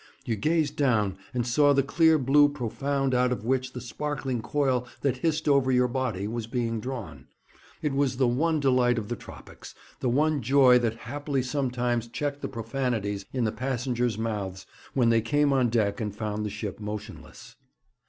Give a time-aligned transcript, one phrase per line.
[0.25, 4.87] You gazed down, and saw the clear blue profound out of which the sparkling coil
[5.01, 7.27] that hissed over your body was being drawn.
[7.83, 12.41] It was the one delight of the tropics, the one joy that haply sometimes checked
[12.41, 16.79] the profanities in the passengers' mouths when they came on deck and found the ship
[16.79, 17.55] motionless.